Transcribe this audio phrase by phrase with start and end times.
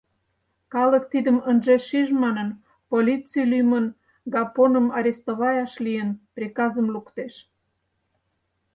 [0.73, 2.49] Калык тидым ынже шиж манын,
[2.91, 3.85] полиций лӱмын
[4.33, 7.33] Гапоным арестоваяш лийын, приказым луктеш.